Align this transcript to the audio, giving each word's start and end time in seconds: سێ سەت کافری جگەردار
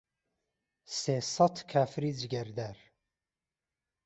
سێ 0.99 1.17
سەت 1.33 1.57
کافری 1.71 2.11
جگەردار 2.19 2.77